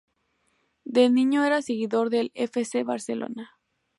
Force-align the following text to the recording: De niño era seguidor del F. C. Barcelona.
De 0.95 1.03
niño 1.11 1.43
era 1.45 1.61
seguidor 1.61 2.09
del 2.09 2.31
F. 2.33 2.65
C. 2.65 2.83
Barcelona. 2.83 3.51